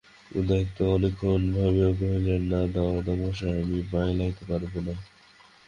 [0.31, 4.93] উদয়াদিত্য অনেকক্ষণ ভাবিয়া কহিলেন, না দাদামহাশয়, আমি পলাইতে পারিব না।